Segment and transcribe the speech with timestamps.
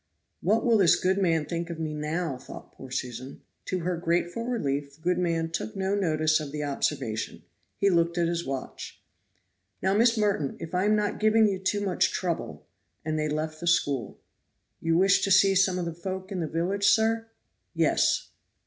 [0.41, 2.35] What will this good man think of me now?
[2.35, 3.43] thought poor Susan.
[3.65, 7.43] To her grateful relief, the good man took no notice of the observation;
[7.77, 8.99] he looked at his watch.
[9.79, 12.65] "Now, Miss Merton, if I am not giving you too much trouble,"
[13.05, 14.19] and they left the school.
[14.79, 17.27] "You wish to see some of the folk in the village, sir?"
[17.75, 18.29] "Yes."